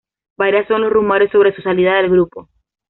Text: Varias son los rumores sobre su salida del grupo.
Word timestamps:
Varias 0.35 0.67
son 0.67 0.81
los 0.81 0.91
rumores 0.91 1.29
sobre 1.29 1.53
su 1.55 1.61
salida 1.61 1.97
del 1.97 2.09
grupo. 2.09 2.49